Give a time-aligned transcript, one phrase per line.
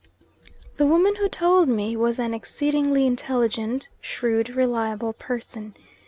[0.77, 5.75] The woman who told me was an exceedingly intelligent, shrewd, reliable person.